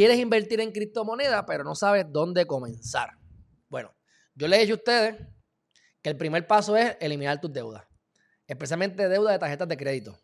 [0.00, 3.18] quieres invertir en criptomonedas, pero no sabes dónde comenzar.
[3.68, 3.94] Bueno,
[4.34, 5.28] yo les he dicho a ustedes
[6.00, 7.86] que el primer paso es eliminar tus deudas,
[8.46, 10.18] especialmente deudas de tarjetas de crédito.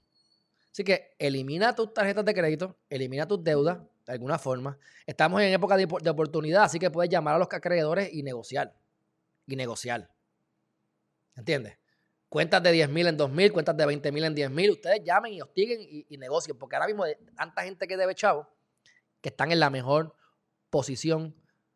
[0.72, 3.76] Así que elimina tus tarjetas de crédito, elimina tus deudas
[4.06, 4.78] de alguna forma.
[5.04, 8.74] Estamos en época de, de oportunidad, así que puedes llamar a los acreedores y negociar.
[9.46, 10.10] Y negociar.
[11.34, 11.76] ¿Entiendes?
[12.30, 14.70] Cuentas de 10 mil en 2 mil, cuentas de 20 mil en 10 mil.
[14.70, 18.14] Ustedes llamen y hostiguen y, y negocien, porque ahora mismo hay tanta gente que debe
[18.14, 18.55] chavo
[19.28, 20.14] están en la mejor
[20.70, 21.34] posición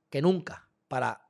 [0.08, 1.28] que nunca para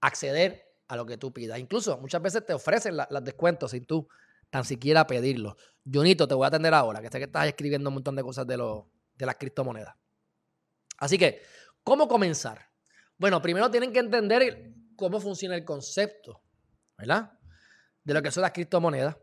[0.00, 1.58] acceder a lo que tú pidas.
[1.58, 4.08] Incluso muchas veces te ofrecen los descuentos sin tú
[4.50, 5.56] tan siquiera pedirlo.
[5.90, 8.46] Junito, te voy a atender ahora, que sé que estás escribiendo un montón de cosas
[8.46, 9.94] de, lo, de las criptomonedas.
[10.98, 11.42] Así que,
[11.82, 12.70] ¿cómo comenzar?
[13.18, 16.42] Bueno, primero tienen que entender cómo funciona el concepto,
[16.96, 17.32] ¿verdad?
[18.04, 19.16] De lo que son las criptomonedas.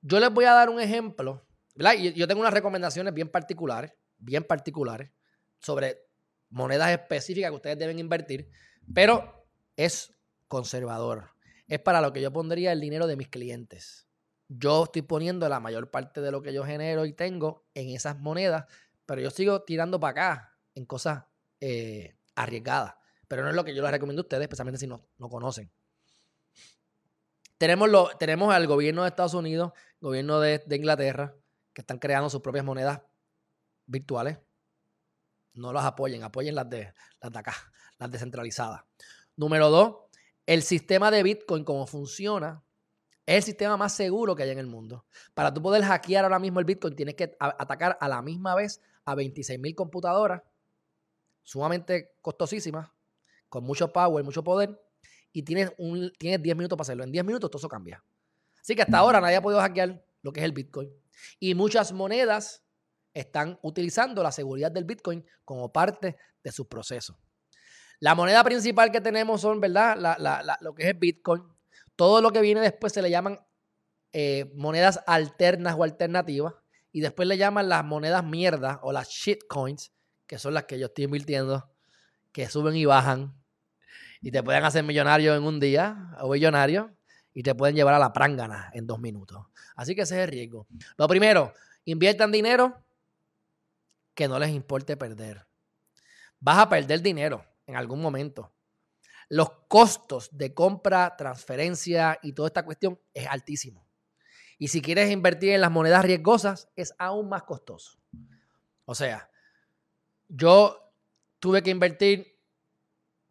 [0.00, 1.94] Yo les voy a dar un ejemplo, ¿verdad?
[1.98, 5.12] Y yo tengo unas recomendaciones bien particulares, bien particulares,
[5.58, 6.06] sobre
[6.50, 8.50] monedas específicas que ustedes deben invertir,
[8.94, 9.46] pero
[9.76, 10.14] es
[10.48, 11.30] conservador.
[11.68, 14.06] Es para lo que yo pondría el dinero de mis clientes.
[14.48, 18.18] Yo estoy poniendo la mayor parte de lo que yo genero y tengo en esas
[18.18, 18.66] monedas,
[19.04, 21.24] pero yo sigo tirando para acá en cosas
[21.60, 22.94] eh, arriesgadas.
[23.26, 25.72] Pero no es lo que yo les recomiendo a ustedes, especialmente si no, no conocen.
[27.58, 31.34] Tenemos, lo, tenemos al gobierno de Estados Unidos, gobierno de, de Inglaterra,
[31.72, 33.00] que están creando sus propias monedas
[33.86, 34.38] virtuales.
[35.54, 37.54] No las apoyen, apoyen las de, las de acá,
[37.98, 38.82] las descentralizadas.
[39.36, 39.96] Número dos,
[40.44, 42.62] el sistema de Bitcoin, como funciona,
[43.24, 45.04] es el sistema más seguro que hay en el mundo.
[45.34, 48.80] Para tú poder hackear ahora mismo el Bitcoin, tienes que atacar a la misma vez
[49.04, 50.42] a 26 mil computadoras,
[51.42, 52.90] sumamente costosísimas,
[53.48, 54.80] con mucho power, mucho poder,
[55.32, 57.04] y tienes, un, tienes 10 minutos para hacerlo.
[57.04, 58.02] En 10 minutos todo eso cambia.
[58.60, 60.90] Así que hasta ahora nadie ha podido hackear lo que es el Bitcoin.
[61.38, 62.64] Y muchas monedas
[63.16, 67.18] están utilizando la seguridad del Bitcoin como parte de su proceso.
[67.98, 70.58] La moneda principal que tenemos son, ¿verdad?
[70.60, 71.42] Lo que es Bitcoin.
[71.96, 73.40] Todo lo que viene después se le llaman
[74.12, 76.54] eh, monedas alternas o alternativas.
[76.92, 79.92] Y después le llaman las monedas mierda o las shitcoins,
[80.26, 81.70] que son las que yo estoy invirtiendo,
[82.32, 83.34] que suben y bajan.
[84.20, 86.94] Y te pueden hacer millonario en un día o millonario.
[87.32, 89.46] Y te pueden llevar a la prángana en dos minutos.
[89.74, 90.66] Así que ese es el riesgo.
[90.98, 92.82] Lo primero, inviertan dinero
[94.16, 95.46] que no les importe perder.
[96.40, 98.52] Vas a perder dinero en algún momento.
[99.28, 103.86] Los costos de compra, transferencia y toda esta cuestión es altísimo.
[104.58, 107.98] Y si quieres invertir en las monedas riesgosas, es aún más costoso.
[108.86, 109.30] O sea,
[110.28, 110.92] yo
[111.38, 112.40] tuve que invertir,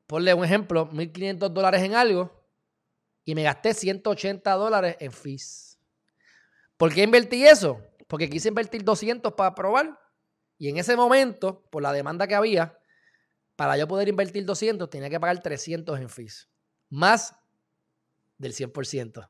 [0.05, 2.31] ponle un ejemplo, 1.500 dólares en algo
[3.23, 5.79] y me gasté 180 dólares en fees.
[6.77, 7.81] ¿Por qué invertí eso?
[8.07, 10.04] Porque quise invertir 200 para probar
[10.57, 12.77] y en ese momento, por la demanda que había,
[13.55, 16.49] para yo poder invertir 200, tenía que pagar 300 en fees.
[16.89, 17.35] Más
[18.37, 19.29] del 100%.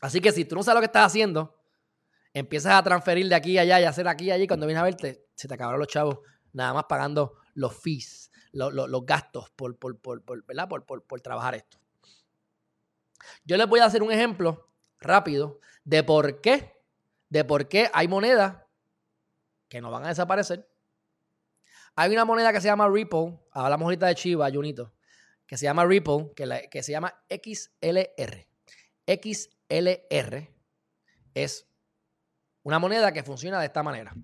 [0.00, 1.58] Así que si tú no sabes lo que estás haciendo,
[2.32, 4.84] empiezas a transferir de aquí a allá y hacer aquí y allí, cuando vienes a
[4.84, 6.18] verte, se te acabaron los chavos,
[6.52, 10.68] nada más pagando los fees, los, los, gastos por, por, por, ¿verdad?
[10.68, 11.78] Por trabajar esto.
[13.44, 14.68] Yo les voy a hacer un ejemplo
[15.00, 16.74] rápido de por qué,
[17.28, 18.65] de por qué hay monedas
[19.68, 20.68] que no van a desaparecer.
[21.94, 24.92] Hay una moneda que se llama Ripple, hablamos ahorita de Chiva, Junito,
[25.46, 28.46] que se llama Ripple, que, que se llama XLR.
[29.06, 30.50] XLR
[31.34, 31.68] es
[32.62, 34.14] una moneda que funciona de esta manera.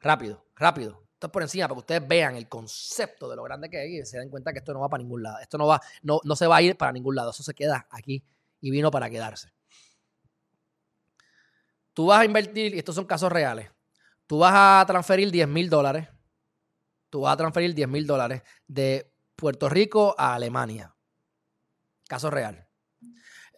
[0.00, 1.04] Rápido, rápido.
[1.14, 3.90] Esto es por encima para que ustedes vean el concepto de lo grande que es
[3.90, 5.38] y se den cuenta que esto no va para ningún lado.
[5.38, 7.30] Esto no va, no, no se va a ir para ningún lado.
[7.30, 8.24] Eso se queda aquí
[8.60, 9.52] y vino para quedarse.
[11.94, 13.70] Tú vas a invertir, y estos son casos reales,
[14.26, 16.08] tú vas a transferir 10 mil dólares,
[17.10, 20.94] tú vas a transferir 10 mil dólares de Puerto Rico a Alemania.
[22.08, 22.68] Caso real.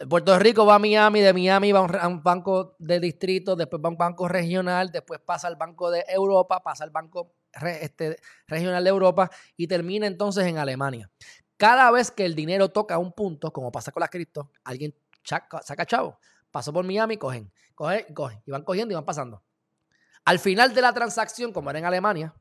[0.08, 3.88] Puerto Rico va a Miami, de Miami va a un banco de distrito, después va
[3.88, 7.34] a un banco regional, después pasa al banco de Europa, pasa al banco
[7.80, 11.10] este, regional de Europa y termina entonces en Alemania.
[11.56, 14.94] Cada vez que el dinero toca un punto, como pasa con las cripto, alguien
[15.24, 16.18] saca, saca chavo,
[16.50, 19.42] pasó por Miami, cogen, cogen, cogen, y van cogiendo y van pasando.
[20.26, 22.34] Al final de la transacción, como era en Alemania,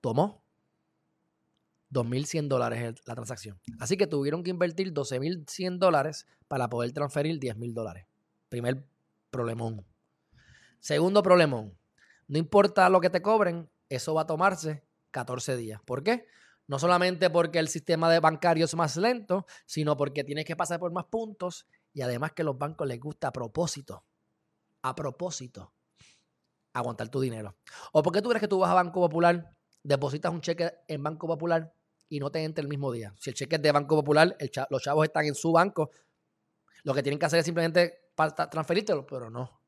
[0.00, 0.44] tomó
[1.92, 3.60] 2.100 dólares la transacción.
[3.78, 8.06] Así que tuvieron que invertir 12.100 dólares para poder transferir 10.000 dólares.
[8.48, 8.84] Primer
[9.30, 9.86] problemón.
[10.80, 11.78] Segundo problemón.
[12.26, 14.82] No importa lo que te cobren, eso va a tomarse
[15.12, 15.80] 14 días.
[15.84, 16.26] ¿Por qué?
[16.66, 20.80] No solamente porque el sistema de bancario es más lento, sino porque tienes que pasar
[20.80, 24.04] por más puntos y además que los bancos les gusta a propósito.
[24.82, 25.72] A propósito
[26.74, 27.56] aguantar tu dinero.
[27.92, 31.02] ¿O por qué tú crees que tú vas a Banco Popular, depositas un cheque en
[31.02, 31.72] Banco Popular
[32.08, 33.14] y no te entra el mismo día?
[33.18, 34.36] Si el cheque es de Banco Popular,
[34.68, 35.90] los chavos están en su banco,
[36.82, 38.10] lo que tienen que hacer es simplemente
[38.50, 39.62] transferírtelo, pero no.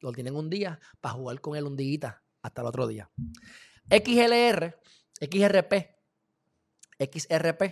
[0.00, 3.10] Lo tienen un día para jugar con él un día hasta el otro día.
[3.88, 4.78] XLR,
[5.20, 5.74] XRP,
[6.98, 7.62] XRP,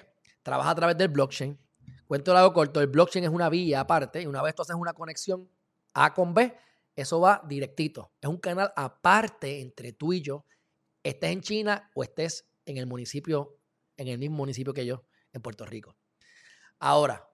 [0.43, 1.59] trabaja a través del blockchain.
[2.07, 4.93] Cuento lado corto, el blockchain es una vía aparte y una vez tú haces una
[4.93, 5.51] conexión
[5.95, 6.57] A con B,
[6.96, 8.12] eso va directito.
[8.20, 10.44] Es un canal aparte entre tú y yo,
[11.02, 13.58] estés en China o estés en el municipio,
[13.96, 15.96] en el mismo municipio que yo, en Puerto Rico.
[16.79, 17.29] Ahora,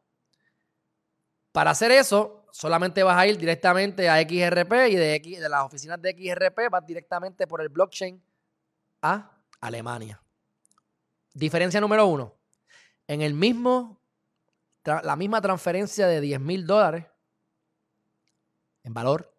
[1.52, 6.12] para hacer eso, solamente vas a ir directamente a XRP y de, las oficinas de
[6.12, 8.22] XRP vas directamente por el blockchain
[9.02, 9.30] a
[9.60, 10.22] Alemania.
[11.32, 12.36] Diferencia número uno.
[13.06, 14.00] En el mismo,
[14.84, 17.06] la misma transferencia de 10 mil dólares
[18.82, 19.34] en valor,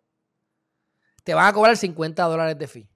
[1.23, 2.89] te van a cobrar 50 dólares de fee.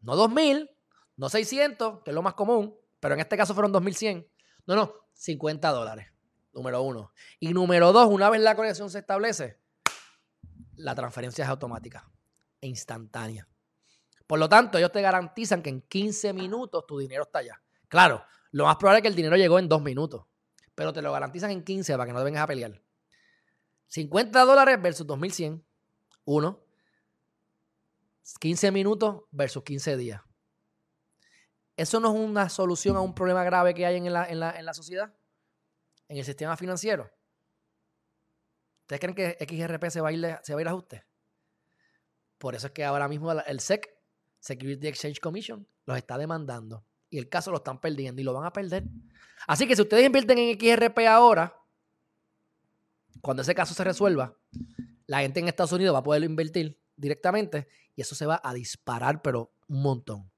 [0.00, 0.70] No 2 mil,
[1.16, 4.26] no 600, que es lo más común, pero en este caso fueron 2100.
[4.66, 6.08] No, no, 50 dólares.
[6.52, 7.12] Número uno.
[7.38, 9.60] Y número dos, una vez la conexión se establece,
[10.76, 12.10] la transferencia es automática
[12.60, 13.48] e instantánea.
[14.26, 17.62] Por lo tanto, ellos te garantizan que en 15 minutos tu dinero está allá.
[17.88, 20.24] Claro, lo más probable es que el dinero llegó en dos minutos,
[20.74, 22.82] pero te lo garantizan en 15 para que no te vengas a pelear.
[23.88, 25.64] 50 dólares versus 2100.
[26.24, 26.65] Uno.
[28.40, 30.22] 15 minutos versus 15 días.
[31.76, 34.74] ¿Eso no es una solución a un problema grave que hay en la, en la
[34.74, 35.14] sociedad?
[36.08, 37.10] en el sistema financiero.
[38.82, 41.04] ¿Ustedes creen que XRP se va a ir, se va a, ir ajuste?
[42.38, 43.88] Por eso es que ahora mismo el SEC,
[44.38, 46.84] Security Exchange Commission, los está demandando.
[47.10, 48.84] Y el caso lo están perdiendo y lo van a perder.
[49.46, 51.56] Así que si ustedes invierten en XRP ahora,
[53.20, 54.36] cuando ese caso se resuelva,
[55.06, 58.54] la gente en Estados Unidos va a poder invertir directamente y eso se va a
[58.54, 60.30] disparar, pero un montón.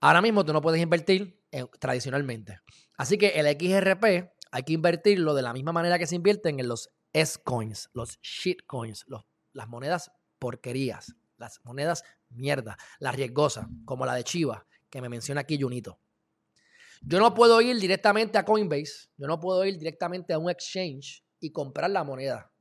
[0.00, 1.38] Ahora mismo tú no puedes invertir
[1.78, 2.60] tradicionalmente.
[2.96, 6.68] Así que el XRP hay que invertirlo de la misma manera que se invierten en
[6.68, 9.04] los S-coins, los shitcoins,
[9.52, 15.42] las monedas porquerías, las monedas mierda, las riesgosas, como la de Chiva, que me menciona
[15.42, 16.00] aquí Junito.
[17.02, 21.24] Yo no puedo ir directamente a Coinbase, yo no puedo ir directamente a un exchange
[21.40, 22.52] y comprar la moneda.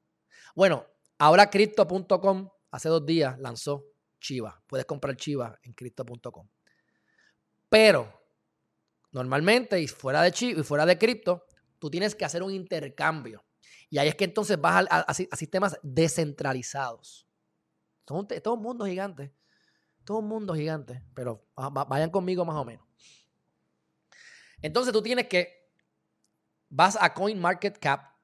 [0.55, 0.85] Bueno,
[1.17, 3.85] ahora Crypto.com hace dos días lanzó
[4.19, 4.61] Chiva.
[4.67, 6.47] Puedes comprar Chiva en Crypto.com.
[7.69, 8.21] Pero
[9.11, 11.45] Normalmente, y fuera de chip y fuera de cripto,
[11.79, 13.43] tú tienes que hacer un intercambio.
[13.89, 17.27] Y ahí es que entonces vas a, sistemas descentralizados.
[18.05, 19.33] Todo, todo un mundo gigante.
[20.05, 21.03] Todo un mundo gigante.
[21.13, 21.45] Pero
[21.89, 22.85] vayan conmigo más o menos.
[24.61, 25.69] Entonces tú tienes que.
[26.69, 28.15] Vas a CoinMarketCap.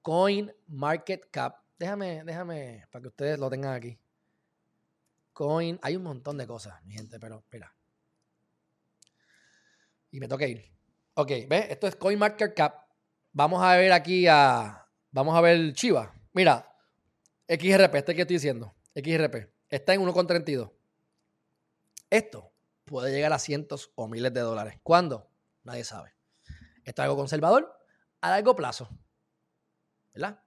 [0.00, 1.56] CoinMarketCap.
[1.80, 3.98] Déjame, déjame, para que ustedes lo tengan aquí.
[5.32, 5.78] Coin.
[5.80, 7.74] Hay un montón de cosas, mi gente, pero espera.
[10.10, 10.62] Y me toca ir.
[11.14, 11.70] Ok, ¿ves?
[11.70, 12.86] Esto es CoinMarketCap.
[13.32, 14.86] Vamos a ver aquí a.
[15.10, 16.14] Vamos a ver Chiva.
[16.34, 16.70] Mira,
[17.48, 18.74] XRP, este que estoy diciendo.
[18.94, 19.50] XRP.
[19.70, 20.70] Está en 1,32.
[22.10, 22.52] Esto
[22.84, 24.78] puede llegar a cientos o miles de dólares.
[24.82, 25.30] ¿Cuándo?
[25.62, 26.12] Nadie sabe.
[26.84, 27.74] Esto es algo conservador
[28.20, 28.90] a largo plazo.
[30.12, 30.42] ¿Verdad?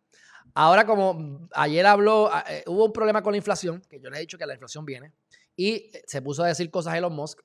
[0.53, 4.21] Ahora, como ayer habló, eh, hubo un problema con la inflación, que yo le he
[4.21, 5.11] dicho que la inflación viene,
[5.55, 7.39] y se puso a decir cosas a Elon Musk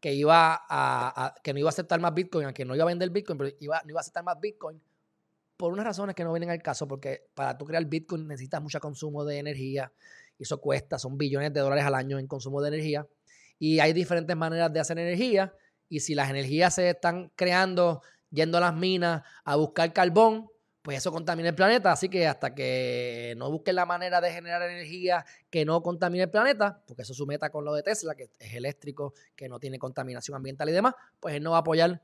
[0.00, 3.10] que iba a, que no iba a aceptar más Bitcoin, que no iba a vender
[3.10, 4.80] Bitcoin, pero iba, no iba a aceptar más Bitcoin
[5.56, 8.80] por unas razones que no vienen al caso, porque para tú crear Bitcoin necesitas mucho
[8.80, 9.92] consumo de energía
[10.38, 13.06] y eso cuesta, son billones de dólares al año en consumo de energía
[13.58, 15.54] y hay diferentes maneras de hacer energía
[15.90, 20.49] y si las energías se están creando yendo a las minas a buscar carbón,
[20.82, 21.92] pues eso contamina el planeta.
[21.92, 26.30] Así que hasta que no busquen la manera de generar energía que no contamine el
[26.30, 29.58] planeta, porque eso es su meta con lo de Tesla, que es eléctrico, que no
[29.58, 32.02] tiene contaminación ambiental y demás, pues él no va a apoyar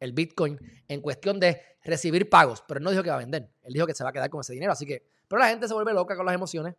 [0.00, 2.62] el Bitcoin en cuestión de recibir pagos.
[2.66, 4.30] Pero él no dijo que va a vender, él dijo que se va a quedar
[4.30, 4.72] con ese dinero.
[4.72, 6.74] Así que, pero la gente se vuelve loca con las emociones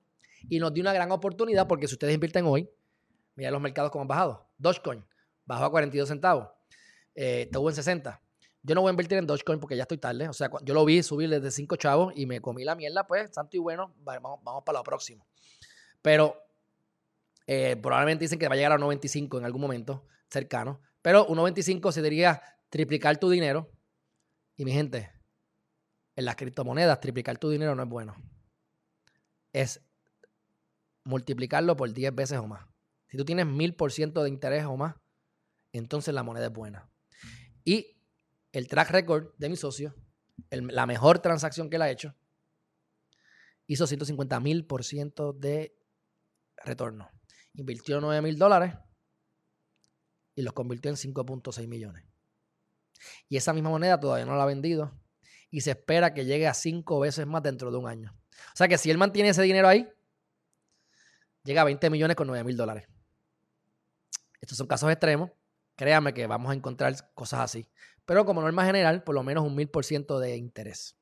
[0.47, 2.69] y nos dio una gran oportunidad porque si ustedes invierten hoy,
[3.35, 4.47] mira los mercados como han bajado.
[4.57, 5.03] Dogecoin
[5.45, 6.47] bajó a 42 centavos,
[7.15, 8.21] eh, estuvo en 60
[8.61, 10.27] yo no voy a invertir en Dogecoin porque ya estoy tarde.
[10.27, 13.29] O sea, yo lo vi subir desde 5 chavos y me comí la mierda, pues,
[13.33, 15.25] santo y bueno, vamos, para lo próximo.
[16.01, 16.35] Pero
[17.47, 20.81] eh, probablemente dicen que va a llegar a 95 en algún momento cercano.
[21.01, 23.71] Pero 1.25 se diría triplicar tu dinero.
[24.55, 25.11] Y mi gente,
[26.15, 28.15] en las criptomonedas, triplicar tu dinero no es bueno.
[29.53, 29.81] Es
[31.05, 32.67] multiplicarlo por 10 veces o más.
[33.07, 34.95] Si tú tienes 1000% de interés o más,
[35.71, 36.89] entonces la moneda es buena.
[37.63, 37.98] Y
[38.51, 39.95] el track record de mi socio,
[40.49, 42.15] la mejor transacción que él ha hecho,
[43.67, 45.77] hizo 150 mil por ciento de
[46.57, 47.09] retorno.
[47.53, 48.73] invirtió 9 mil dólares
[50.35, 52.05] y los convirtió en 5.6 millones.
[53.27, 54.99] Y esa misma moneda todavía no la ha vendido
[55.51, 58.17] y se espera que llegue a 5 veces más dentro de un año.
[58.53, 59.87] O sea que si él mantiene ese dinero ahí,
[61.43, 62.87] llega a 20 millones con 9 mil dólares.
[64.41, 65.31] Estos son casos extremos.
[65.75, 67.69] Créame que vamos a encontrar cosas así.
[68.09, 70.97] Pero como norma general, por lo menos un mil por ciento de interés.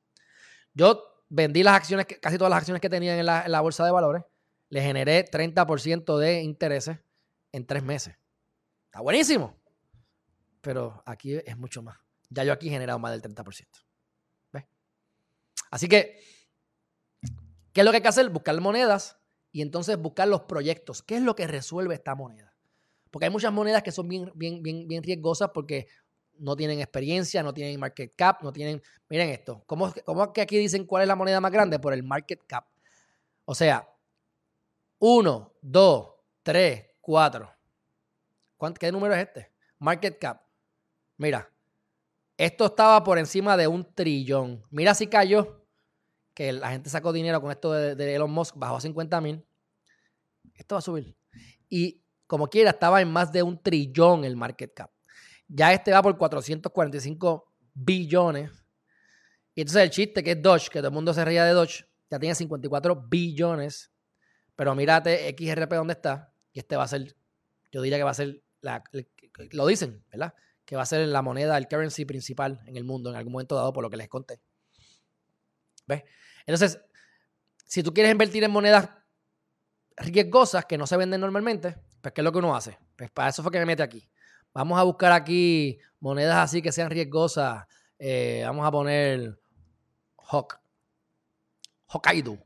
[0.74, 3.86] Yo vendí las acciones, casi todas las acciones que tenía en la, en la bolsa
[3.86, 4.24] de valores.
[4.68, 7.00] Le generé 30% de intereses
[7.54, 8.18] en tres meses.
[8.88, 9.56] Está buenísimo.
[10.60, 11.98] Pero aquí es mucho más.
[12.30, 13.66] Ya yo aquí he generado más del 30%.
[14.52, 14.66] ¿Ves?
[15.72, 16.20] Así que,
[17.72, 18.30] ¿qué es lo que hay que hacer?
[18.30, 19.18] Buscar monedas
[19.54, 21.04] y entonces buscar los proyectos.
[21.04, 22.54] ¿Qué es lo que resuelve esta moneda?
[23.12, 25.88] Porque hay muchas monedas que son bien, bien, bien, bien riesgosas porque
[26.40, 28.82] no tienen experiencia, no tienen market cap, no tienen...
[29.10, 31.80] Miren esto, ¿cómo, ¿cómo es que aquí dicen cuál es la moneda más grande?
[31.80, 32.66] Por el market cap.
[33.46, 33.88] O sea,
[35.00, 36.08] 1, 2,
[36.44, 37.58] 3, 4.
[38.80, 39.52] ¿Qué número es este?
[39.80, 40.42] Market cap.
[41.18, 41.50] Mira,
[42.38, 44.64] esto estaba por encima de un trillón.
[44.70, 45.64] Mira si cayó,
[46.34, 49.44] que la gente sacó dinero con esto de, Elon Musk, bajó a 50 mil.
[50.54, 51.16] Esto va a subir.
[51.70, 54.92] Y como quiera, estaba en más de un trillón el market cap.
[55.48, 58.52] Ya este va por 445 billones.
[59.56, 61.86] Y entonces el chiste que es Dodge, que todo el mundo se reía de Dodge,
[62.10, 63.92] ya tiene 54 billones.
[64.56, 66.34] Pero mírate XRP dónde está.
[66.52, 67.16] Y este va a ser,
[67.72, 68.84] yo diría que va a ser, la,
[69.52, 70.34] lo dicen, ¿verdad?
[70.66, 73.56] Que va a ser la moneda, el currency principal en el mundo en algún momento
[73.56, 74.42] dado, por lo que les conté.
[75.86, 76.04] ¿Ves?
[76.46, 76.82] Entonces,
[77.66, 78.90] si tú quieres invertir en monedas
[79.98, 82.78] riesgosas que no se venden normalmente, pues ¿qué es lo que uno hace?
[82.96, 84.08] Pues para eso fue que me mete aquí.
[84.54, 87.66] Vamos a buscar aquí monedas así que sean riesgosas.
[88.00, 89.40] Eh, vamos a poner
[90.16, 90.60] Hok.
[91.88, 92.38] Hokkaido.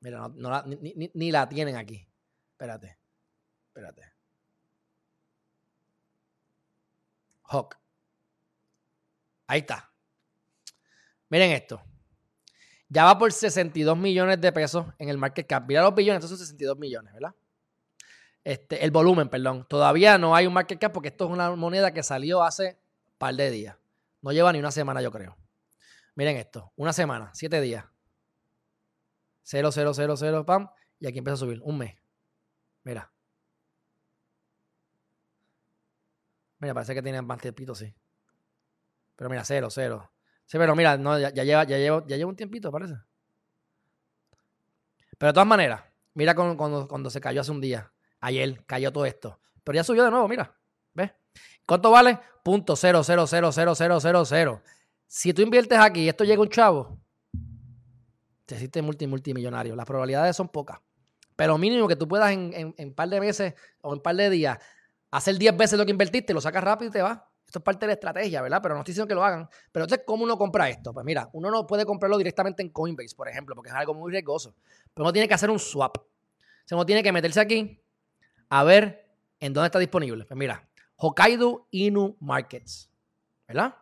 [0.00, 2.06] Mira, no, ni, la tienen aquí.
[2.52, 2.98] Espérate.
[3.68, 4.02] Espérate.
[7.48, 7.76] Hawk.
[9.46, 9.90] Ahí está.
[11.28, 11.82] Miren esto.
[12.88, 15.64] Ya va por 62 millones de pesos en el market cap.
[15.66, 17.34] Mira los billones, estos son 62 millones, ¿verdad?
[18.46, 19.66] Este, el volumen, perdón.
[19.68, 22.78] Todavía no hay un market cap porque esto es una moneda que salió hace
[23.18, 23.76] par de días.
[24.22, 25.36] No lleva ni una semana, yo creo.
[26.14, 26.72] Miren esto.
[26.76, 27.84] Una semana, siete días.
[29.42, 30.70] 0, 0, 0, 0, pam.
[31.00, 31.60] Y aquí empieza a subir.
[31.64, 31.96] Un mes.
[32.84, 33.12] Mira.
[36.60, 37.92] Mira, parece que tiene más tiempito, sí.
[39.16, 40.12] Pero mira, 0, 0.
[40.44, 42.94] Sí, pero mira, no, ya, lleva, ya, lleva, ya lleva un tiempito, parece.
[45.18, 45.82] Pero de todas maneras,
[46.14, 47.92] mira cuando, cuando se cayó hace un día.
[48.20, 49.38] Ayer cayó todo esto.
[49.64, 50.54] Pero ya subió de nuevo, mira.
[50.94, 51.12] ¿Ves?
[51.66, 52.18] ¿Cuánto vale?
[52.42, 54.62] Punto cero, cero, cero, cero, cero, cero, cero.
[55.06, 57.00] Si tú inviertes aquí y esto llega un chavo,
[58.44, 59.74] te hiciste multi, multimillonario.
[59.74, 60.78] Las probabilidades son pocas.
[61.34, 64.30] Pero mínimo que tú puedas en, un par de meses o en un par de
[64.30, 64.58] días
[65.10, 67.18] hacer 10 veces lo que invertiste, lo sacas rápido y te vas.
[67.46, 68.60] Esto es parte de la estrategia, ¿verdad?
[68.60, 69.48] Pero no estoy diciendo que lo hagan.
[69.70, 70.92] Pero entonces, ¿cómo uno compra esto?
[70.92, 74.10] Pues mira, uno no puede comprarlo directamente en Coinbase, por ejemplo, porque es algo muy
[74.10, 74.54] riesgoso.
[74.92, 75.96] Pero uno tiene que hacer un swap.
[75.98, 76.02] O
[76.64, 77.80] sea, uno tiene que meterse aquí
[78.48, 79.06] a ver
[79.40, 80.24] en dónde está disponible.
[80.24, 82.90] Pues mira, Hokkaido Inu Markets,
[83.46, 83.76] ¿verdad?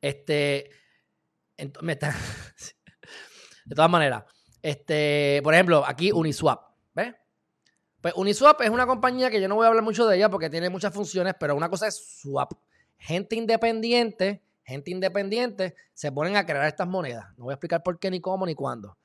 [0.00, 0.70] Este,
[1.56, 1.74] de
[3.74, 4.24] todas maneras,
[4.62, 7.14] este, por ejemplo, aquí Uniswap, ¿ves?
[8.00, 10.48] Pues Uniswap es una compañía que yo no voy a hablar mucho de ella porque
[10.48, 12.52] tiene muchas funciones, pero una cosa es swap.
[12.96, 17.26] Gente independiente, gente independiente se ponen a crear estas monedas.
[17.36, 18.96] No voy a explicar por qué, ni cómo, ni cuándo.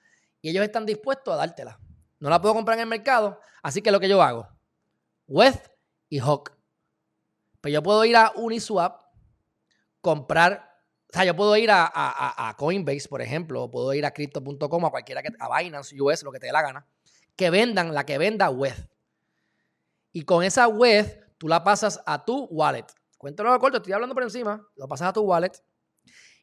[0.41, 1.77] Y ellos están dispuestos a dártelas.
[2.19, 4.48] No la puedo comprar en el mercado, así que lo que yo hago,
[5.27, 5.72] Weth
[6.10, 6.51] y Hawk.
[7.62, 9.01] Pues yo puedo ir a Uniswap,
[10.01, 10.75] comprar
[11.15, 14.91] o sea, yo puedo ir a, Coinbase, por ejemplo, o puedo ir a crypto.com, a
[14.91, 16.86] cualquiera que, a Binance US, lo que te dé la gana,
[17.38, 18.74] que vendan la que venda web.
[20.12, 22.88] Y con esa web, tú la pasas a tu wallet.
[23.17, 25.53] Cuéntalo de corto, estoy hablando por encima, lo pasas a tu wallet.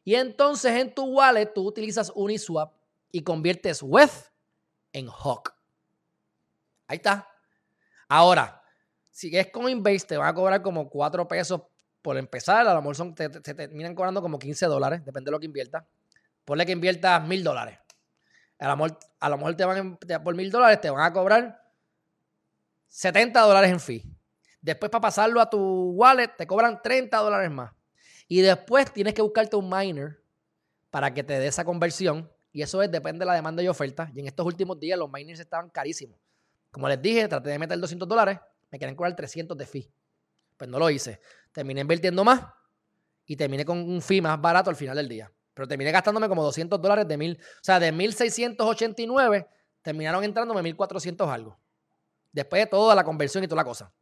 [0.03, 2.73] Y entonces en tu wallet tú utilizas Uniswap
[3.11, 4.09] y conviertes web
[4.91, 5.53] en Hawk.
[6.87, 7.27] Ahí está.
[8.07, 8.61] Ahora,
[9.11, 11.61] si es Coinbase, te van a cobrar como 4 pesos
[12.01, 15.39] por empezar, a lo mejor son, te, terminan cobrando como 15 dólares, depende de lo
[15.39, 15.85] que inviertas.
[16.43, 17.79] Ponle que inviertas mil dólares.
[18.59, 18.67] A
[19.29, 21.63] lo mejor, te van, por mil dólares te van a cobrar
[22.87, 24.03] 70 dólares en fee.
[24.61, 27.71] Después para pasarlo a tu wallet te cobran 30 dólares más.
[28.27, 30.21] Y después tienes que buscarte un miner
[30.89, 32.29] para que te dé esa conversión.
[32.51, 34.11] Y eso es, depende de la demanda y oferta.
[34.13, 36.17] Y en estos últimos días los miners estaban carísimos.
[36.73, 38.39] Como les dije, traté de meter 200 dólares,
[38.71, 39.93] me quieren cobrar 300 de fee.
[40.57, 41.21] Pues no lo hice.
[41.51, 42.41] Terminé invirtiendo más
[43.27, 45.31] y terminé con un fee más barato al final del día.
[45.53, 49.47] Pero terminé gastándome como 200 dólares de mil, o sea, de 1689
[49.83, 51.59] terminaron entrándome 1.400 algo.
[52.31, 53.93] Después de toda la conversión y toda la cosa.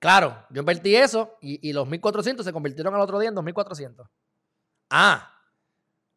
[0.00, 4.04] Claro, yo invertí eso y, los 1.400 se convirtieron al otro día en 2.400.
[4.90, 5.32] Ah,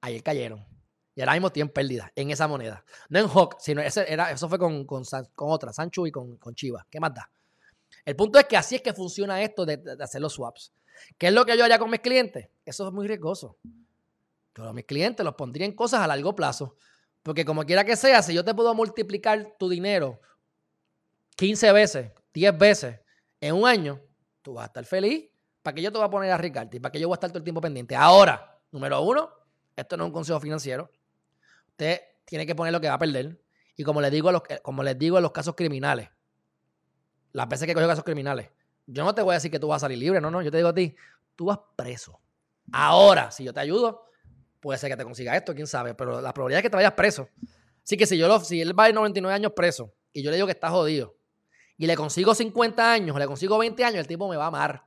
[0.02, 0.66] ahí cayeron.
[1.18, 2.86] Y ahora mismo tienen pérdida en esa moneda.
[3.10, 5.04] No en Hawk, sino ese era, eso fue con, con,
[5.38, 6.86] otra, Sancho y con, con Chivas.
[6.92, 7.28] ¿Qué más da?
[8.06, 10.72] El punto es que así es que funciona esto de, hacer los swaps.
[11.18, 12.50] ¿Qué es lo que yo haría con mis clientes?
[12.64, 13.58] Eso es muy riesgoso.
[14.56, 16.76] Yo a mis clientes los pondría en cosas a largo plazo.
[17.24, 20.22] Porque como quiera que sea, si yo te puedo multiplicar tu dinero
[21.36, 23.00] 15 veces, 10 veces
[23.42, 24.00] en un año,
[24.44, 25.32] tú vas a estar feliz.
[25.64, 26.46] ¿Para que yo te voy a poner a?
[26.46, 27.96] ¿Y para que yo voy a estar todo el tiempo pendiente?
[27.96, 29.32] Ahora, número uno,
[29.76, 30.92] esto no es un consejo financiero.
[31.78, 33.40] Usted tiene que poner lo que va a perder.
[33.76, 36.10] Y como les digo a los, como les digo a los casos criminales,
[37.34, 38.50] las veces que cojo casos criminales,
[38.88, 40.50] yo no te voy a decir que tú vas a salir libre, no, no, yo
[40.50, 40.96] te digo a ti,
[41.36, 42.20] tú vas preso.
[42.72, 44.06] Ahora, si yo te ayudo,
[44.60, 46.94] puede ser que te consiga esto, quién sabe, pero la probabilidad es que te vayas
[46.94, 47.30] preso.
[47.84, 50.38] Así que si yo lo, si él va a 99 años preso y yo le
[50.38, 51.16] digo que está jodido
[51.78, 54.84] y le consigo 50 años, le consigo 20 años, el tipo me va a amar.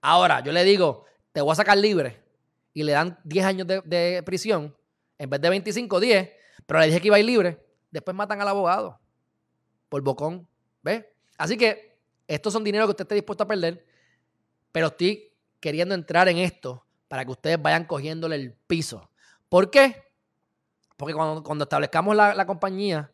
[0.00, 2.22] Ahora, yo le digo, te voy a sacar libre
[2.72, 4.74] y le dan 10 años de prisión,
[5.18, 6.30] en vez de 25, 10,
[6.66, 9.00] pero le dije que iba a ir libre, después matan al abogado
[9.88, 10.48] por bocón,
[10.82, 11.04] ¿ves?
[11.36, 13.84] Así que estos son dinero que usted esté dispuesto a perder,
[14.70, 19.10] pero estoy queriendo entrar en esto para que ustedes vayan cogiéndole el piso.
[19.48, 20.02] ¿Por qué?
[20.96, 23.12] Porque cuando, establezcamos la, compañía,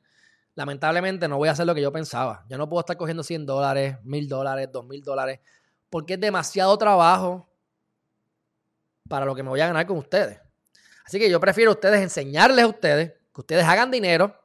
[0.54, 2.44] lamentablemente no voy a hacer lo que yo pensaba.
[2.48, 5.40] Yo no puedo estar cogiendo 100 dólares, 1000 dólares, 2000 dólares,
[5.90, 7.48] porque es demasiado trabajo
[9.08, 10.38] para lo que me voy a ganar con ustedes.
[11.08, 14.38] Así que yo prefiero ustedes enseñarles a ustedes que ustedes hagan dinero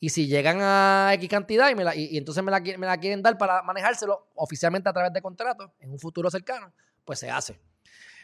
[0.00, 2.98] y si llegan a X cantidad y, me la, y, entonces me la, me la,
[2.98, 6.72] quieren dar para manejárselo oficialmente a través de contrato en un futuro cercano,
[7.04, 7.60] pues se hace.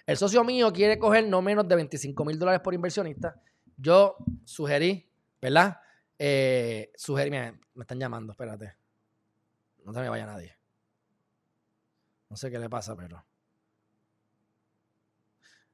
[0.04, 3.40] El socio mío quiere coger no menos de 25 mil dólares por inversionista.
[3.76, 5.08] Yo sugerí,
[5.40, 5.80] ¿verdad?
[6.18, 8.74] Eh, sugerí, me están llamando, espérate.
[9.85, 10.52] No se me vaya nadie.
[12.29, 13.24] No sé qué le pasa, pero.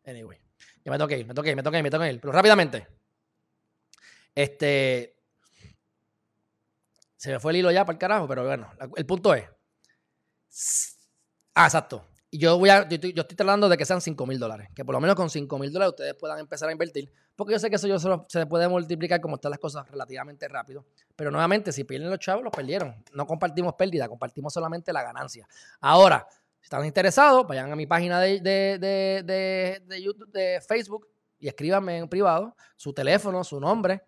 [0.04, 0.43] Anyway.
[0.84, 2.18] Ya me toqué me toqué me toqué me toqué.
[2.20, 2.86] Pero rápidamente.
[4.34, 5.16] Este.
[7.16, 9.44] Se me fue el hilo ya para el carajo, pero bueno, el punto es.
[11.54, 12.06] Ah, exacto.
[12.30, 14.68] Y yo voy a, yo estoy, tratando de que sean 5 mil dólares.
[14.74, 17.10] Que por lo menos con 5 mil dólares ustedes puedan empezar a invertir.
[17.36, 20.84] Porque yo sé que eso yo se puede multiplicar como están las cosas relativamente rápido.
[21.14, 23.02] Pero nuevamente, si pierden los chavos, los perdieron.
[23.12, 25.46] No compartimos pérdida, compartimos solamente la ganancia.
[25.80, 26.26] Ahora,
[26.64, 31.06] si están interesados, vayan a mi página de, de, de YouTube, de Facebook
[31.38, 34.02] y escríbanme en privado su teléfono, su nombre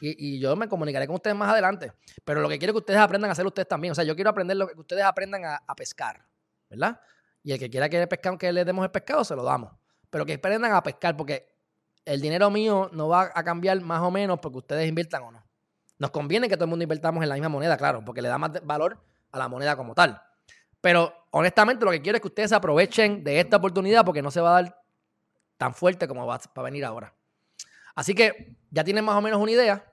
[0.00, 1.92] y, yo me comunicaré con ustedes más adelante.
[2.24, 3.92] Pero lo que quiero es que ustedes aprendan a hacer ustedes también.
[3.92, 6.24] O sea, yo quiero aprender lo que ustedes aprendan a, pescar,
[6.70, 7.00] ¿verdad?
[7.42, 9.72] Y el que quiera que pescar, que le demos el pescado, se lo damos.
[10.10, 11.48] Pero que aprendan a pescar, porque
[12.04, 15.44] el dinero mío no va a cambiar más o menos porque ustedes inviertan o no.
[15.98, 18.38] Nos conviene que todo el mundo invirtamos en la misma moneda, claro, porque le da
[18.38, 20.22] más valor a la moneda como tal.
[20.80, 24.40] Pero honestamente lo que quiero es que ustedes aprovechen de esta oportunidad porque no se
[24.40, 24.82] va a dar
[25.56, 27.14] tan fuerte como va a venir ahora.
[27.94, 29.92] Así que ya tienen más o menos una idea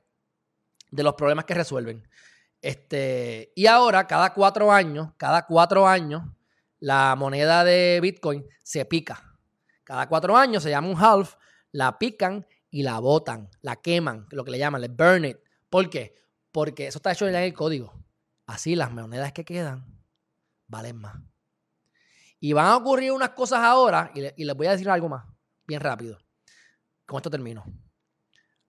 [0.92, 2.08] de los problemas que resuelven.
[2.62, 6.24] Este, y ahora, cada cuatro años, cada cuatro años,
[6.80, 9.38] la moneda de Bitcoin se pica.
[9.84, 11.36] Cada cuatro años se llama un half,
[11.72, 15.38] la pican y la botan, la queman, lo que le llaman, le burn it.
[15.70, 16.16] ¿Por qué?
[16.52, 17.94] Porque eso está hecho en el código.
[18.46, 19.95] Así las monedas que quedan
[20.68, 21.16] valen más.
[22.40, 25.26] Y van a ocurrir unas cosas ahora, y, les voy a decir algo más,
[25.66, 26.18] bien rápido.
[27.06, 27.64] Con esto termino.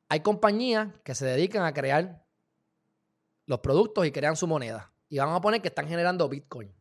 [0.08, 2.24] Hay compañías que se dedican a crear
[3.46, 4.92] los productos y crean su moneda.
[5.08, 6.72] Y van a poner que están generando Bitcoin.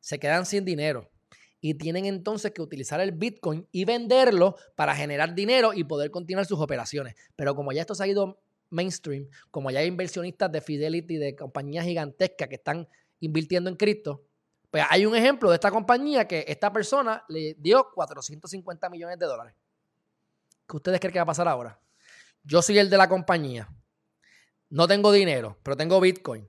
[0.00, 1.10] Se quedan sin dinero.
[1.60, 6.46] Y tienen entonces que utilizar el Bitcoin y venderlo para generar dinero y poder continuar
[6.46, 7.14] sus operaciones.
[7.36, 11.36] Pero como ya esto se ha ido mainstream, como ya hay inversionistas de Fidelity, de
[11.36, 12.88] compañías gigantescas que están
[13.20, 14.24] invirtiendo en cripto,
[14.74, 19.26] pues hay un ejemplo de esta compañía que esta persona le dio 450 millones de
[19.26, 19.54] dólares.
[20.68, 21.78] ¿Qué ustedes creen que va a pasar ahora?
[22.42, 23.68] yo soy el de la compañía,
[24.70, 26.48] no tengo dinero, pero tengo Bitcoin.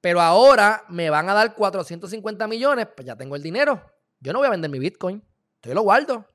[0.00, 3.84] Pero ahora me van a dar 450 millones, pues ya tengo el dinero.
[4.20, 5.22] Yo no voy a vender mi Bitcoin,
[5.60, 6.26] yo lo guardo.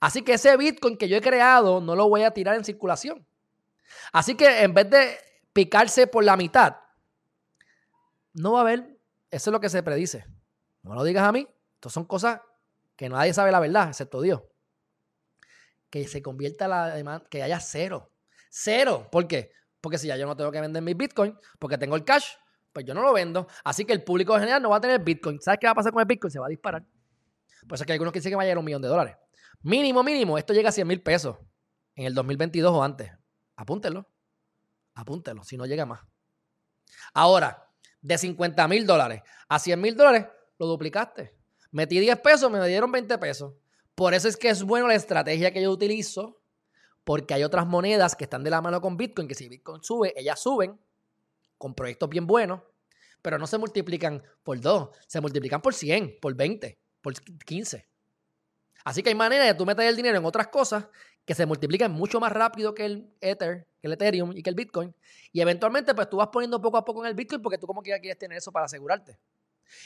[0.00, 3.26] Así que ese Bitcoin que yo he creado no lo voy a tirar en circulación.
[4.14, 5.18] Así que en vez de
[5.52, 6.76] picarse por la mitad,
[8.32, 8.98] no va a haber,
[9.30, 10.24] eso es lo que se predice.
[10.84, 12.40] No lo digas a mí, esto son cosas
[12.94, 14.42] que nadie sabe la verdad, excepto Dios.
[15.90, 18.12] Que se convierta la demanda, que haya cero.
[18.50, 19.08] Cero.
[19.10, 19.50] ¿Por qué?
[19.80, 22.34] Porque si ya yo no tengo que vender mi Bitcoin, porque tengo el cash,
[22.72, 23.46] pues yo no lo vendo.
[23.64, 25.40] Así que el público en general no va a tener Bitcoin.
[25.40, 26.30] ¿Sabes qué va a pasar con el Bitcoin?
[26.30, 26.84] Se va a disparar.
[27.66, 29.16] Por eso es que algunos dicen que va a llegar un millón de dólares.
[29.62, 31.38] Mínimo, mínimo, esto llega a 100 mil pesos
[31.94, 33.10] en el 2022 o antes.
[33.56, 34.06] Apúntenlo.
[34.94, 36.00] Apúntelo, si no llega más.
[37.14, 37.70] Ahora,
[38.02, 40.26] de 50 mil dólares a 100 mil dólares,
[40.66, 41.34] duplicaste.
[41.70, 43.54] Metí 10 pesos, me dieron 20 pesos.
[43.94, 46.40] Por eso es que es bueno la estrategia que yo utilizo,
[47.04, 50.12] porque hay otras monedas que están de la mano con Bitcoin, que si Bitcoin sube,
[50.16, 50.78] ellas suben
[51.58, 52.60] con proyectos bien buenos,
[53.22, 57.88] pero no se multiplican por 2, se multiplican por 100, por 20, por 15.
[58.84, 60.86] Así que hay maneras de tú meter el dinero en otras cosas
[61.24, 64.56] que se multiplican mucho más rápido que el Ether, que el Ethereum y que el
[64.56, 64.94] Bitcoin.
[65.32, 67.82] Y eventualmente, pues tú vas poniendo poco a poco en el Bitcoin porque tú como
[67.82, 69.18] que quieres tener eso para asegurarte.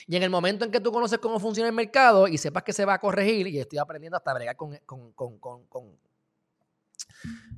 [0.07, 2.73] Y en el momento en que tú conoces cómo funciona el mercado y sepas que
[2.73, 5.99] se va a corregir, y estoy aprendiendo hasta bregar con, con, con, con,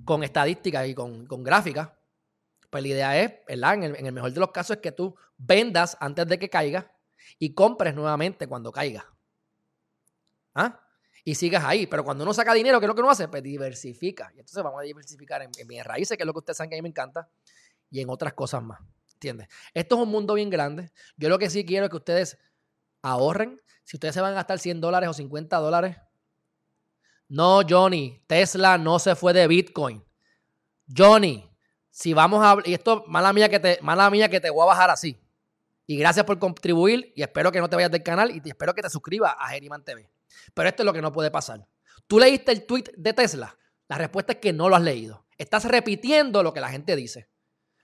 [0.05, 1.91] con estadísticas y con, gráficas,
[2.71, 3.33] pues la idea es.
[3.49, 6.49] En el, en el mejor de los casos es que tú vendas antes de que
[6.49, 6.93] caiga
[7.39, 9.07] y compres nuevamente cuando caiga.
[10.55, 10.81] ¿Ah?
[11.25, 11.87] y sigas ahí.
[11.87, 13.29] Pero cuando uno saca dinero, ¿qué es lo que uno hace?
[13.29, 14.33] Pues diversifica.
[14.35, 16.77] Y entonces vamos a diversificar en, en raíces, que es lo que ustedes saben que
[16.77, 17.29] a mí me encanta,
[17.91, 18.81] y en otras cosas más.
[19.21, 19.49] ¿Entiendes?
[19.75, 20.91] Esto es un mundo bien grande.
[21.19, 22.39] Yo lo que sí quiero es que ustedes
[23.03, 23.61] ahorren.
[23.85, 25.99] Si ustedes se van a gastar 100 dólares o 50 dólares.
[27.29, 30.03] No, Johnny, Tesla no se fue de Bitcoin.
[30.97, 31.55] Johnny,
[31.91, 32.57] si vamos a...
[32.65, 35.21] Y esto, mala mía que te, mala mía que te voy a bajar así.
[35.87, 38.81] Y gracias por contribuir y espero que no te vayas del canal y espero que
[38.81, 40.11] te suscribas a Geriman TV.
[40.55, 41.69] Pero esto es lo que no puede pasar.
[42.07, 43.59] ¿Tú leíste el tweet de Tesla?
[43.87, 45.27] La respuesta es que no lo has leído.
[45.37, 47.29] Estás repitiendo lo que la gente dice.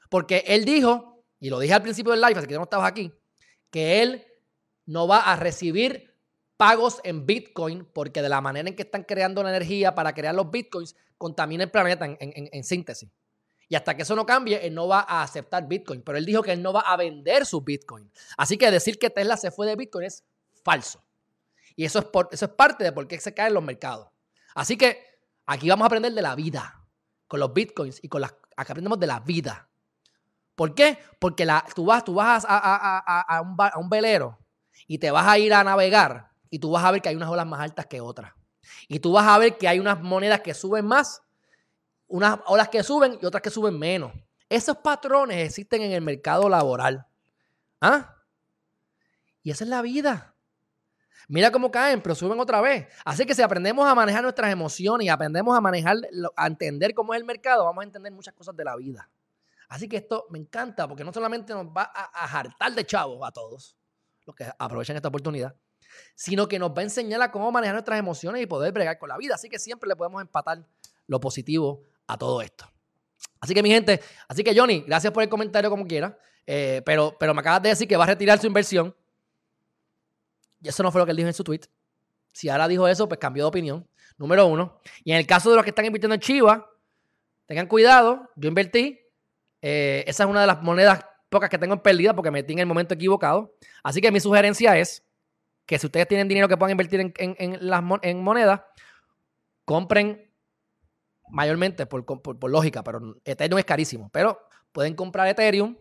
[0.08, 3.12] Porque él dijo, y lo dije al principio del live, así que no estabas aquí,
[3.70, 4.26] que él
[4.86, 6.14] no va a recibir
[6.56, 10.34] pagos en Bitcoin porque de la manera en que están creando la energía para crear
[10.34, 13.10] los Bitcoins contamina el planeta en, síntesis.
[13.68, 16.02] Y hasta que eso no cambie, él no va a aceptar Bitcoin.
[16.02, 18.10] Pero él dijo que él no va a vender su Bitcoin.
[18.36, 20.24] Así que decir que Tesla se fue de Bitcoin es
[20.62, 21.04] falso.
[21.74, 24.08] Y eso es, por, eso es parte de por qué se caen los mercados.
[24.54, 25.04] Así que
[25.46, 26.86] aquí vamos a aprender de la vida,
[27.26, 28.34] con los bitcoins y con las...
[28.56, 29.68] Aquí aprendemos de la vida.
[30.56, 30.98] ¿Por qué?
[31.20, 34.38] Porque la, tú vas, tú vas a, un, a un velero
[34.88, 37.28] y te vas a ir a navegar y tú vas a ver que hay unas
[37.28, 38.32] olas más altas que otras.
[38.88, 41.22] Y tú vas a ver que hay unas monedas que suben más,
[42.08, 44.12] unas olas que suben y otras que suben menos.
[44.48, 47.06] Esos patrones existen en el mercado laboral.
[47.80, 48.16] ¿Ah?
[49.42, 50.34] Y esa es la vida.
[51.28, 52.86] Mira cómo caen, pero suben otra vez.
[53.04, 55.96] Así que si aprendemos a manejar nuestras emociones y aprendemos a manejar,
[56.36, 59.10] a entender cómo es el mercado, vamos a entender muchas cosas de la vida.
[59.68, 63.26] Así que esto me encanta porque no solamente nos va a, a hartar de chavos
[63.26, 63.76] a todos,
[64.24, 65.56] los que aprovechan esta oportunidad,
[66.14, 69.08] sino que nos va a enseñar a cómo manejar nuestras emociones y poder bregar con
[69.08, 69.34] la vida.
[69.34, 70.64] Así que siempre le podemos empatar
[71.06, 72.66] lo positivo a todo esto.
[73.40, 77.16] Así que mi gente, así que Johnny, gracias por el comentario como quiera, eh, pero,
[77.18, 78.94] pero me acabas de decir que va a retirar su inversión.
[80.60, 81.62] Y eso no fue lo que él dijo en su tweet.
[82.32, 83.88] Si ahora dijo eso, pues cambió de opinión.
[84.16, 84.80] Número uno.
[85.04, 86.70] Y en el caso de los que están invirtiendo en Chiva,
[87.46, 88.30] tengan cuidado.
[88.36, 89.00] Yo invertí.
[89.68, 92.60] Eh, esa es una de las monedas pocas que tengo en pérdida porque metí en
[92.60, 93.52] el momento equivocado.
[93.82, 95.04] Así que mi sugerencia es
[95.66, 98.60] que si ustedes tienen dinero que puedan invertir en, las, en monedas,
[99.64, 100.30] compren
[101.30, 104.08] mayormente por, por, lógica, pero Ethereum es carísimo.
[104.12, 104.38] Pero
[104.70, 105.76] pueden comprar Ethereum,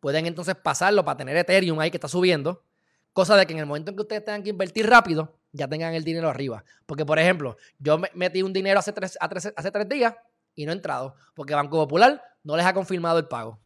[0.00, 2.64] pueden entonces pasarlo para tener Ethereum ahí que está subiendo
[3.12, 5.92] Cosa de que en el momento en que ustedes tengan que invertir rápido, ya tengan
[5.92, 6.64] el dinero arriba.
[6.86, 10.14] Porque, por ejemplo, yo metí un dinero hace tres, hace tres días
[10.54, 11.14] y no he entrado.
[11.34, 13.60] Porque Banco Popular no les ha confirmado el pago.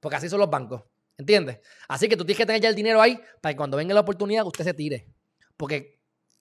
[0.00, 0.82] Porque así son los bancos.
[1.18, 1.60] ¿Entiendes?
[1.88, 4.00] Así que tú tienes que tener ya el dinero ahí para que cuando venga la
[4.00, 5.08] oportunidad usted se tire.
[5.56, 5.98] Porque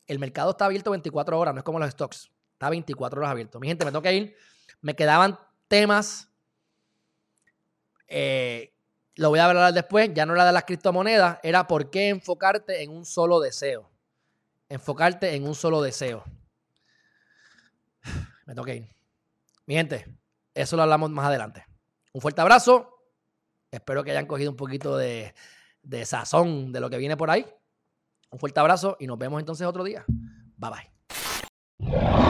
[0.07, 2.29] el mercado está abierto 24 horas, no es como los stocks.
[2.53, 3.59] Está 24 horas abierto.
[3.59, 4.35] Mi gente, me tengo que ir.
[4.81, 6.29] Me quedaban temas
[8.07, 8.73] eh,
[9.15, 12.83] lo voy a hablar después, ya no era de las criptomonedas, era por qué enfocarte
[12.83, 13.89] en un solo deseo.
[14.69, 16.23] Enfocarte en un solo deseo.
[18.45, 18.94] Me toca ir.
[19.65, 20.05] Mi gente,
[20.53, 21.65] eso lo hablamos más adelante.
[22.13, 22.91] Un fuerte abrazo.
[23.71, 25.33] Espero que hayan cogido un poquito de,
[25.81, 27.45] de sazón de lo que viene por ahí.
[28.31, 30.05] Un fuerte abrazo y nos vemos entonces otro día.
[30.57, 30.71] Bye
[31.79, 32.24] bye.